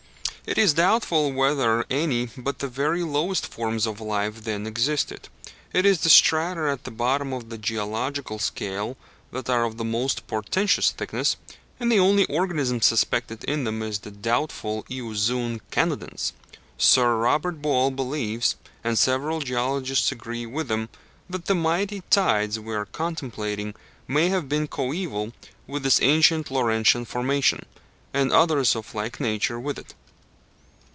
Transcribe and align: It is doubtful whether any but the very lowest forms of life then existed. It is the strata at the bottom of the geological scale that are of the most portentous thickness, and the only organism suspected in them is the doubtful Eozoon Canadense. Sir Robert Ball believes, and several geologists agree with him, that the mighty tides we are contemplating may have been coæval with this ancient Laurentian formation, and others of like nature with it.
It 0.43 0.57
is 0.57 0.73
doubtful 0.73 1.31
whether 1.31 1.85
any 1.89 2.25
but 2.35 2.59
the 2.59 2.67
very 2.67 3.03
lowest 3.03 3.47
forms 3.47 3.85
of 3.85 4.01
life 4.01 4.43
then 4.43 4.67
existed. 4.67 5.29
It 5.71 5.85
is 5.85 6.01
the 6.01 6.09
strata 6.09 6.69
at 6.69 6.83
the 6.83 6.91
bottom 6.91 7.31
of 7.31 7.49
the 7.49 7.57
geological 7.57 8.37
scale 8.37 8.97
that 9.31 9.49
are 9.49 9.63
of 9.63 9.77
the 9.77 9.85
most 9.85 10.27
portentous 10.27 10.91
thickness, 10.91 11.37
and 11.79 11.89
the 11.89 11.99
only 12.01 12.25
organism 12.25 12.81
suspected 12.81 13.45
in 13.45 13.63
them 13.63 13.81
is 13.81 13.99
the 13.99 14.11
doubtful 14.11 14.83
Eozoon 14.89 15.61
Canadense. 15.71 16.33
Sir 16.77 17.15
Robert 17.15 17.61
Ball 17.61 17.89
believes, 17.89 18.57
and 18.83 18.99
several 18.99 19.39
geologists 19.39 20.11
agree 20.11 20.45
with 20.45 20.69
him, 20.69 20.89
that 21.29 21.45
the 21.45 21.55
mighty 21.55 22.01
tides 22.09 22.59
we 22.59 22.73
are 22.73 22.87
contemplating 22.87 23.73
may 24.05 24.27
have 24.27 24.49
been 24.49 24.67
coæval 24.67 25.31
with 25.65 25.83
this 25.83 26.01
ancient 26.01 26.51
Laurentian 26.51 27.05
formation, 27.05 27.65
and 28.13 28.33
others 28.33 28.75
of 28.75 28.93
like 28.93 29.21
nature 29.21 29.59
with 29.59 29.77
it. 29.79 29.93